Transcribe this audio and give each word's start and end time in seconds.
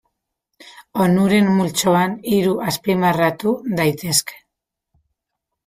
Onuren 1.05 1.51
multzoan 1.59 2.17
hiru 2.33 2.55
azpimarratu 2.71 3.55
daitezke. 3.83 4.43